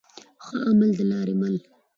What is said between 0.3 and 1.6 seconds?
ښه عمل د لاري مل.